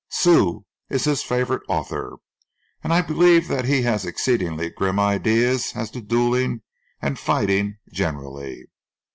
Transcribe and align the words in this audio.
Sue 0.09 0.65
is 0.89 1.03
his 1.03 1.21
favourite 1.21 1.61
author, 1.67 2.15
and 2.83 2.91
I 2.91 3.03
believe 3.03 3.47
that 3.49 3.65
he 3.65 3.83
has 3.83 4.03
exceedingly 4.03 4.71
grim 4.71 4.99
ideas 4.99 5.73
as 5.75 5.91
to 5.91 6.01
duelling 6.01 6.63
and 7.03 7.19
fighting 7.19 7.77
generally. 7.93 8.65